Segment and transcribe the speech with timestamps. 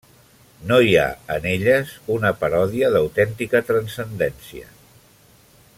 [0.69, 1.03] No hi ha,
[1.35, 4.71] en elles, una paròdia d'autèntica transcendència.